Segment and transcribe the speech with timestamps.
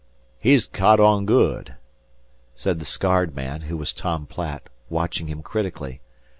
[0.39, 1.75] "He's caught on good,"
[2.55, 6.01] said the scarred man, who was Tom Platt, watching him critically.